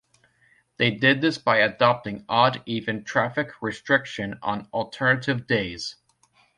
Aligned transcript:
They 0.77 0.89
did 0.89 1.21
this 1.21 1.37
by 1.37 1.57
adopting 1.57 2.25
odd-even 2.27 3.03
traffic 3.03 3.51
restriction 3.61 4.39
on 4.41 4.67
alternative 4.73 5.45
days. 5.45 5.97